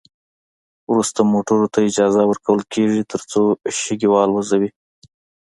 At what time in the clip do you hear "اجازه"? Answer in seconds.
1.89-2.21